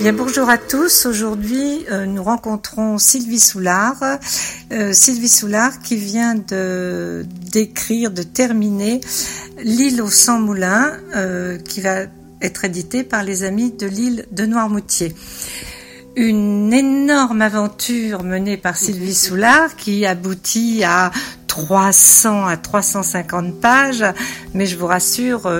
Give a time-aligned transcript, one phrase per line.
[0.00, 1.06] Bien, bonjour à tous.
[1.06, 4.02] Aujourd'hui, euh, nous rencontrons Sylvie Soulard.
[4.72, 9.00] Euh, Sylvie Soulard qui vient de d'écrire, de terminer
[9.62, 12.06] L'île au Sans Moulin, euh, qui va
[12.40, 15.14] être édité par les amis de l'île de Noirmoutier.
[16.16, 21.10] Une énorme aventure menée par Sylvie Soulard qui aboutit à
[21.48, 24.04] 300 à 350 pages,
[24.54, 25.50] mais je vous rassure,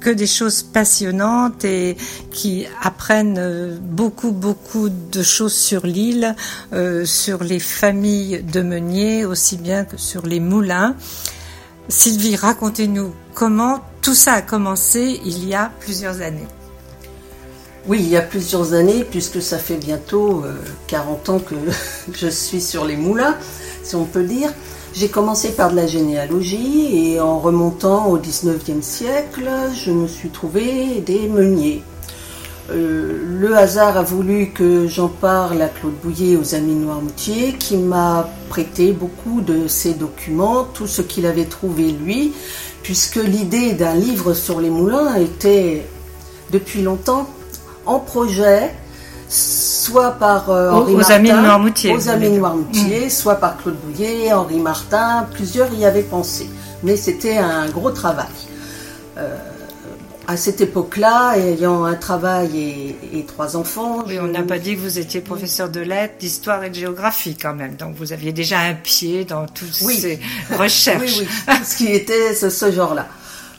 [0.00, 1.96] que des choses passionnantes et
[2.30, 6.34] qui apprennent euh, beaucoup, beaucoup de choses sur l'île,
[6.72, 10.96] euh, sur les familles de meuniers, aussi bien que sur les moulins.
[11.88, 16.48] Sylvie, racontez-nous comment tout ça a commencé il y a plusieurs années.
[17.86, 20.44] Oui, il y a plusieurs années, puisque ça fait bientôt
[20.86, 21.54] 40 ans que
[22.12, 23.36] je suis sur les moulins,
[23.82, 24.50] si on peut dire.
[24.92, 30.30] J'ai commencé par de la généalogie et en remontant au 19e siècle, je me suis
[30.30, 31.82] trouvé des meuniers.
[32.70, 37.76] Euh, le hasard a voulu que j'en parle à Claude Bouillet aux Amis Noirmoutier qui
[37.76, 42.32] m'a prêté beaucoup de ses documents, tout ce qu'il avait trouvé lui,
[42.82, 45.86] puisque l'idée d'un livre sur les moulins était
[46.50, 47.28] depuis longtemps
[47.86, 48.74] en projet
[49.30, 51.94] soit par euh, Henri aux, Martin, amis Noirmoutier.
[51.94, 56.50] aux amis Noirmoutier, soit par Claude Bouillet, Henri Martin, plusieurs y avaient pensé.
[56.82, 58.26] Mais c'était un gros travail.
[59.18, 59.36] Euh,
[60.26, 64.04] à cette époque-là, ayant un travail et, et trois enfants.
[64.06, 66.74] Oui, je- on n'a pas dit que vous étiez professeur de lettres, d'histoire et de
[66.76, 67.74] géographie quand même.
[67.74, 69.96] Donc vous aviez déjà un pied dans toutes Oui.
[69.96, 70.20] ces
[70.56, 71.18] recherches.
[71.20, 73.06] Oui, oui, ce qui était ce, ce genre-là.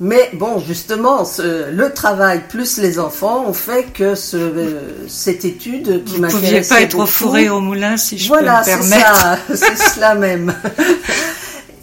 [0.00, 5.44] Mais bon, justement, ce- le travail plus les enfants ont fait que ce, euh, cette
[5.44, 8.62] étude qui Vous ne pouviez m'intéressait pas être beaucoup- fourré au moulin, si je voilà,
[8.64, 9.20] peux me c'est permettre.
[9.20, 10.52] ça, c'est cela même.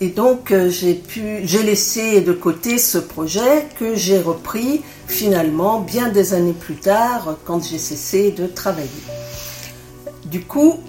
[0.01, 5.79] Et donc euh, j'ai pu, j'ai laissé de côté ce projet que j'ai repris finalement
[5.79, 8.89] bien des années plus tard quand j'ai cessé de travailler.
[10.25, 10.79] Du coup,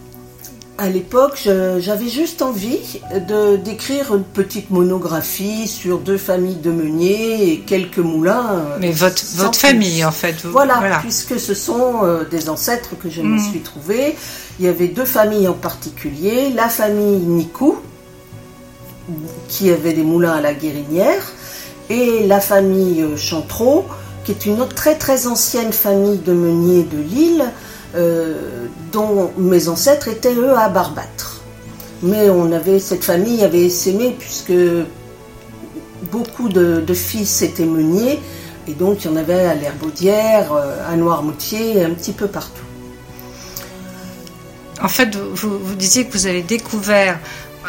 [0.78, 1.39] à l'époque,
[1.78, 7.99] j'avais juste envie de d'écrire une petite monographie sur deux familles de meuniers et quelques
[7.99, 8.47] moulins.
[8.53, 10.34] euh, Mais votre, votre famille, en fait.
[10.43, 13.50] vous- Voilà, puisque ce sont euh, des ancêtres que je me Mm.
[13.50, 14.16] suis trouvé.
[14.59, 16.50] Il y avait deux familles en particulier.
[16.55, 17.77] La famille Nicou,
[19.49, 21.22] qui avait des moulins à la Guérinière,
[21.91, 23.84] et la famille euh, Chantreau,
[24.25, 27.44] qui est une autre très très ancienne famille de meuniers de euh,
[27.94, 31.41] dont mes ancêtres étaient eux à Barbâtre.
[32.03, 34.53] Mais on avait cette famille avait essaimé puisque
[36.10, 38.19] beaucoup de, de fils étaient meuniers
[38.66, 42.62] et donc il y en avait à l'Herbaudière, euh, à Noirmoutier, un petit peu partout.
[44.82, 47.19] En fait, vous, disiez que vous avez découvert,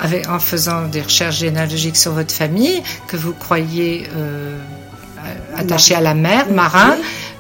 [0.01, 4.57] avec- en faisant des recherches généalogiques sur votre famille, que vous croyez euh,
[5.55, 6.55] attaché à la mer, Oui.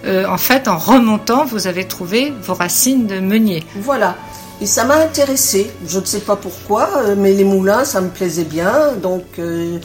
[0.05, 3.63] Euh, en fait, en remontant, vous avez trouvé vos racines de meunier.
[3.77, 4.15] Voilà.
[4.61, 5.71] Et ça m'a intéressé.
[5.87, 8.93] Je ne sais pas pourquoi, euh, mais les moulins, ça me plaisait bien.
[9.01, 9.77] Donc euh,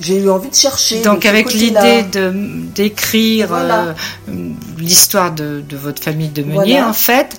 [0.00, 1.00] j'ai eu envie de chercher.
[1.02, 2.30] Donc, avec l'idée de
[2.74, 3.94] d'écrire Voilà.
[4.28, 4.32] euh,
[4.78, 6.88] l'histoire de, de votre famille de meunier, Voilà.
[6.88, 7.34] en fait,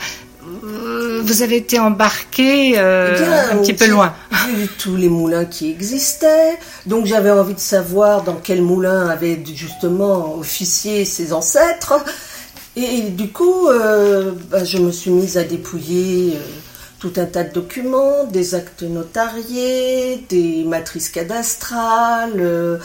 [1.24, 4.14] vous avez été embarqué Eh bien, un petit peu loin.
[4.78, 10.35] Tous les moulins qui existaient, donc j'avais envie de savoir dans quel moulin avaient justement
[10.35, 12.03] officié ses ancêtres.
[12.75, 16.40] Et du coup, euh, bah, je me suis mise à dépouiller euh,
[17.00, 22.78] tout un tas de documents, des actes notariés, des matrices cadastrales, euh,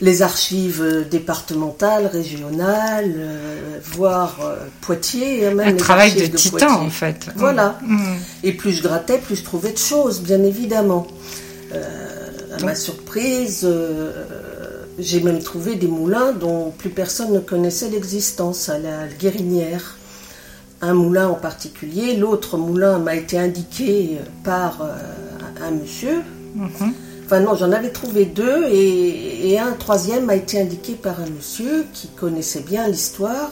[0.00, 5.46] les archives euh, départementales, régionales, euh, voire euh, Poitiers.
[5.46, 6.86] hein, même Un les travail de archives titan, Poitiers.
[6.86, 7.26] en fait.
[7.36, 7.78] Voilà.
[7.82, 8.16] Mm.
[8.44, 11.06] Et plus je grattais, plus je trouvais de choses, bien évidemment.
[11.72, 13.68] À ma surprise,
[14.98, 19.96] j'ai même trouvé des moulins dont plus personne ne connaissait l'existence, à la Guérinière.
[20.80, 24.94] Un moulin en particulier, l'autre moulin m'a été indiqué par euh,
[25.66, 26.22] un monsieur.
[26.54, 26.92] Mhm.
[27.26, 31.26] Enfin non, j'en avais trouvé deux et, et un troisième m'a été indiqué par un
[31.26, 33.50] monsieur qui connaissait bien l'histoire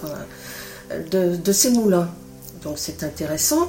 [0.93, 2.09] euh, de, de ces moulins.
[2.63, 3.69] Donc c'est intéressant.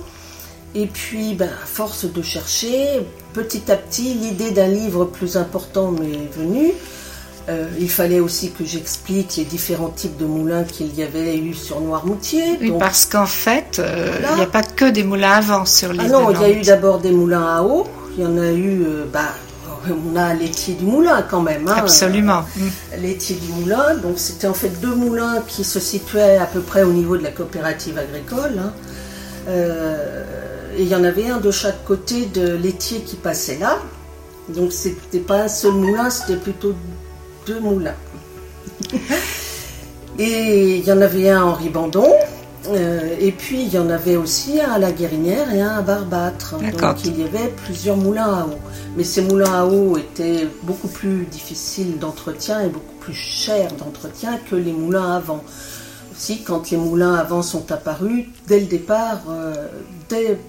[0.75, 3.01] Et puis, ben, à force de chercher,
[3.33, 6.73] petit à petit, l'idée d'un livre plus important m'est venue.
[7.47, 11.53] Euh, il fallait aussi que j'explique les différents types de moulins qu'il y avait eu
[11.53, 12.57] sur Noirmoutier.
[12.59, 15.65] Oui, Donc- parce qu'en fait, euh, il n'y a pas que des moulins à vent
[15.65, 16.01] sur l'île.
[16.05, 17.87] ah non, il y a eu d'abord des moulins à eau.
[18.17, 19.29] Il y en a eu, euh, bah,
[19.91, 21.67] on a l'étier du moulin quand même.
[21.67, 21.75] hein.
[21.77, 22.43] Absolument.
[22.55, 22.67] Mm.
[23.01, 23.95] L'étier du moulin.
[23.95, 27.23] Donc c'était en fait deux moulins qui se situaient à peu près au niveau de
[27.23, 28.57] la coopérative agricole.
[28.59, 28.73] hein.
[29.47, 30.23] Euh,
[30.77, 33.77] et il y en avait un de chaque côté de l'étier qui passait là.
[34.49, 36.73] Donc c'était pas un seul moulin, c'était plutôt
[37.47, 37.95] deux moulins.
[40.17, 42.07] Et il y en avait un en Ribandon.
[42.69, 45.81] Euh, et puis il y en avait aussi un à la Guérinière et un à
[45.81, 46.57] Barbâtre.
[46.57, 48.57] Donc il y avait plusieurs moulins à eau.
[48.97, 54.39] Mais ces moulins à eau étaient beaucoup plus difficiles d'entretien et beaucoup plus chers d'entretien
[54.49, 55.43] que les moulins à vent.
[56.11, 59.67] Aussi, quand les moulins à vent sont apparus, dès le départ, euh,
[60.07, 60.39] dès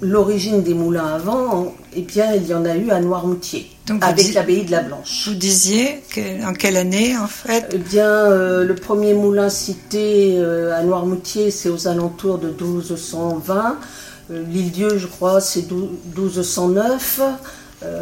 [0.00, 4.32] l'origine des moulins à vent, eh bien, il y en a eu à Noirmoutier, avec
[4.34, 5.28] l'abbaye de la Blanche.
[5.28, 10.36] Vous disiez que, en quelle année, en fait Eh bien, euh, le premier moulin cité
[10.38, 13.76] euh, à Noirmoutier, c'est aux alentours de 1220.
[14.30, 17.20] Euh, L'île-Dieu, je crois, c'est 1209.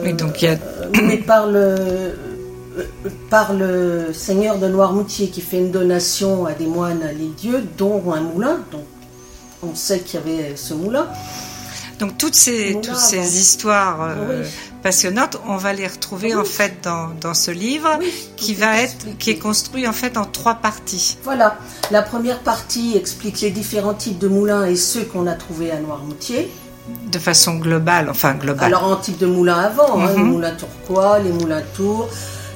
[0.02, 0.56] Oui, donc il y a...
[1.02, 1.76] mais par le,
[3.30, 8.12] par le seigneur de Noirmoutier qui fait une donation à des moines à l'île-Dieu, dont
[8.12, 8.60] un moulin.
[8.70, 8.84] Donc,
[9.62, 11.06] on sait qu'il y avait ce moulin.
[11.98, 14.44] Donc toutes ces, toutes ces histoires euh,
[14.82, 17.98] passionnantes, on va les retrouver en fait dans, dans ce livre
[18.36, 21.16] qui va être qui est construit en fait en trois parties.
[21.24, 21.56] Voilà.
[21.90, 25.78] La première partie explique les différents types de moulins et ceux qu'on a trouvés à
[25.80, 26.50] Noirmoutier.
[27.10, 28.66] De façon globale, enfin globale.
[28.66, 30.30] Alors en type de moulins avant, hein, les Mhm.
[30.32, 32.08] moulins tourcois, les moulins tours,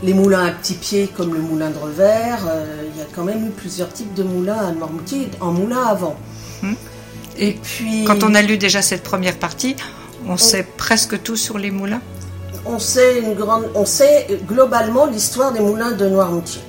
[0.02, 2.46] les moulins à petits pieds comme le moulin de revers.
[2.46, 5.82] euh, il y a quand même eu plusieurs types de moulins à Noirmoutier en moulin
[5.84, 6.16] avant.
[7.40, 9.74] Et puis Quand on a lu déjà cette première partie,
[10.28, 12.02] on sait presque tout sur les moulins.
[12.66, 16.60] on sait une grande, on sait globalement l'histoire des moulins de Noirmoutier,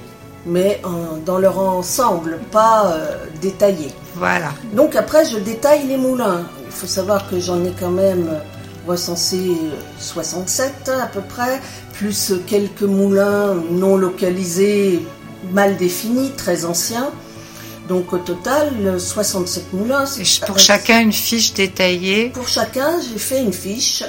[0.46, 3.90] mais en- dans leur ensemble, pas euh, détaillé.
[4.16, 4.52] Voilà.
[4.74, 6.44] Donc après, je détaille les moulins.
[6.66, 8.26] Il faut savoir que j'en ai quand même
[8.88, 11.60] recensé euh, 67 à peu près,
[11.94, 15.06] plus quelques moulins non localisés,
[15.52, 17.10] mal définis, très anciens.
[17.92, 20.06] Donc au total, euh, 67 moulins.
[20.06, 22.30] Et ch- pour chacun une fiche détaillée.
[22.30, 24.04] Pour chacun, j'ai fait une fiche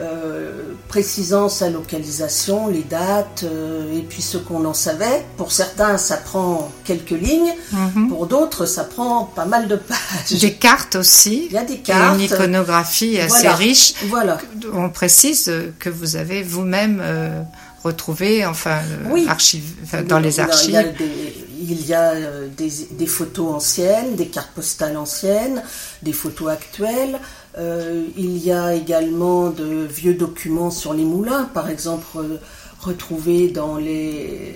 [0.00, 0.50] euh,
[0.88, 5.24] précisant sa localisation, les dates euh, et puis ce qu'on en savait.
[5.36, 7.54] Pour certains, ça prend quelques lignes.
[7.70, 8.08] Mhm.
[8.08, 10.40] Pour d'autres, ça prend pas mal de pages.
[10.40, 11.46] Des cartes aussi.
[11.46, 12.16] Il y a des Et cartes.
[12.16, 13.54] une iconographie assez Voilà.
[13.54, 13.94] riche.
[14.08, 14.38] Voilà.
[14.74, 17.42] On précise euh, que vous avez vous-même euh,
[17.84, 19.26] retrouvé, enfin, euh, Oui.
[19.28, 20.94] archive- enfin, dans les Il y a archives.
[20.98, 25.62] des, il y a, euh, des, photos anciennes, des cartes postales anciennes,
[26.02, 27.18] des photos actuelles.
[27.58, 32.38] Euh, il y a également de vieux documents sur les moulins, par exemple euh,
[32.80, 34.54] retrouvés dans les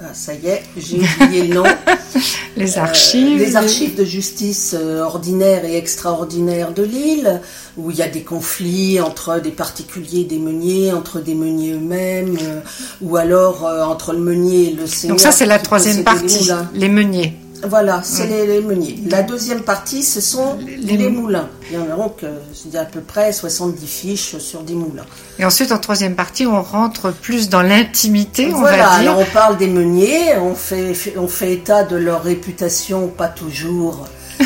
[0.00, 1.64] ah, ça y est, j'ai oublié le nom.
[2.56, 3.38] Les Euh, archives.
[3.38, 7.40] les archives de justice euh, ordinaire et extraordinaire de l'île,
[7.76, 11.72] où il y a des conflits entre des particuliers et des meuniers, entre des meuniers
[11.72, 12.60] eux-mêmes, euh,
[13.00, 15.16] ou alors entre le meunier et le seigneur.
[15.16, 17.34] Donc ça, c'est la troisième partie, les meuniers.
[17.68, 18.98] Voilà, c'est les, les meuniers.
[19.08, 21.48] La deuxième partie, ce sont Les- les, moulins.
[21.70, 22.38] Il y en a donc euh,
[22.78, 25.06] à peu près 70 fiches sur des moulins.
[25.38, 29.10] Et ensuite, en troisième partie, on rentre plus dans l'intimité, on Voilà, va dire.
[29.10, 34.06] alors on parle des meuniers, on fait, on fait état de leur réputation pas toujours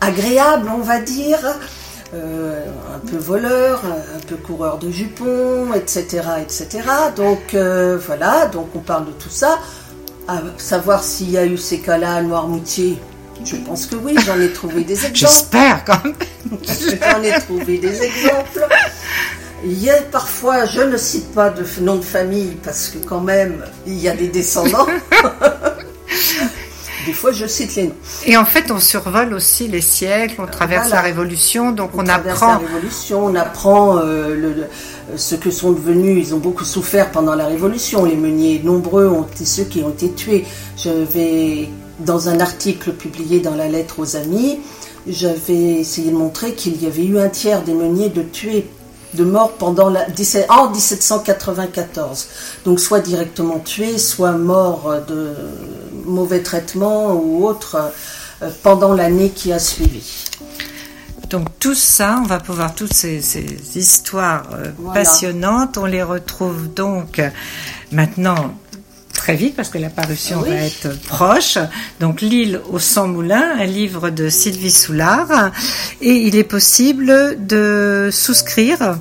[0.00, 1.38] agréable, on va dire,
[2.14, 2.64] euh,
[2.94, 6.22] un peu voleur, un peu coureur de jupons, etc.
[6.42, 6.66] etc.
[7.16, 9.58] Donc euh, voilà, donc on parle de tout ça.
[10.28, 12.98] À savoir s'il y a eu ces cas-là à Noirmoutier,
[13.44, 15.14] je pense que oui, j'en ai trouvé des exemples.
[15.14, 16.14] J'espère quand même.
[17.00, 18.66] J'en ai trouvé des exemples.
[19.64, 23.20] Il y a parfois, je ne cite pas de nom de famille parce que quand
[23.20, 24.86] même, il y a des descendants.
[27.08, 27.94] des fois, je cite les noms.
[28.26, 31.02] Et en fait, on survole aussi les siècles, on traverse Voilà.
[31.02, 32.52] la Révolution, donc on, traverse apprend.
[32.60, 34.66] la Révolution, on apprend euh, le- le-
[35.16, 36.28] ce que sont devenus.
[36.28, 38.04] Ils ont beaucoup souffert pendant la Révolution.
[38.04, 40.44] Les meuniers nombreux ont été ceux qui ont été tués.
[40.76, 41.68] Je vais
[42.00, 44.60] dans un article publié dans la lettre aux amis,
[45.08, 48.66] j'avais essayé de montrer qu'il y avait eu un tiers des meuniers de tués
[49.14, 52.28] de morts pendant la, 17 en 1794.
[52.64, 55.32] Donc soit directement tués, soit morts de
[56.08, 57.76] mauvais traitements ou autres
[58.42, 60.02] euh, pendant l'année qui a suivi.
[61.30, 63.44] Donc tout ça, on va pouvoir toutes ces, ces
[63.78, 65.00] histoires euh, Voilà.
[65.00, 67.28] passionnantes, on les retrouve donc euh,
[67.92, 68.54] maintenant
[69.12, 70.48] très vite parce que la parution Oui.
[70.50, 71.58] va être proche.
[72.00, 75.50] Donc L'île au 100 moulins, un livre de Sylvie Soulard
[76.00, 78.96] et il est possible de souscrire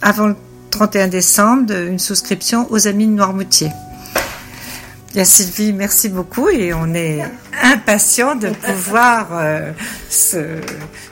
[0.00, 0.36] avant le
[0.70, 3.70] 31 décembre une souscription aux Amis de Noirmoutier.
[5.16, 7.22] Bien Sylvie, merci beaucoup et on est
[7.62, 9.72] impatient de pouvoir euh,
[10.10, 10.60] se,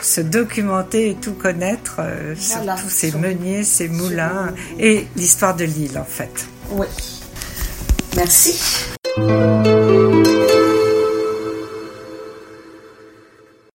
[0.03, 5.65] se documenter et tout connaître euh, sur tous ces meuniers, ces moulins et l'histoire de
[5.65, 6.47] l'île en fait.
[6.73, 6.87] Oui.
[8.15, 8.61] Merci.